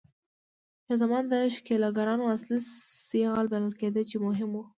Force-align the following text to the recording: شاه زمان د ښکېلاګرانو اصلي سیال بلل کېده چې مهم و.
شاه 0.85 0.97
زمان 1.01 1.23
د 1.27 1.33
ښکېلاګرانو 1.55 2.31
اصلي 2.35 2.59
سیال 3.09 3.45
بلل 3.53 3.73
کېده 3.79 4.01
چې 4.09 4.17
مهم 4.25 4.49
و. 4.53 4.61